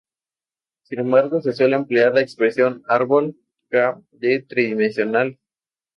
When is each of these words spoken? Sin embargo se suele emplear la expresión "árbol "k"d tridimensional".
Sin 0.81 0.97
embargo 0.99 1.41
se 1.43 1.53
suele 1.53 1.75
emplear 1.75 2.15
la 2.15 2.21
expresión 2.21 2.81
"árbol 2.87 3.37
"k"d 3.69 4.41
tridimensional". 4.49 5.37